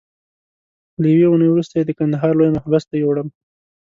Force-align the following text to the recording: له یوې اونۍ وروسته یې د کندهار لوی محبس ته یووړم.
له 1.01 1.07
یوې 1.13 1.25
اونۍ 1.29 1.47
وروسته 1.51 1.73
یې 1.77 1.83
د 1.85 1.91
کندهار 1.99 2.31
لوی 2.39 2.51
محبس 2.57 2.83
ته 2.89 2.95
یووړم. 3.01 3.27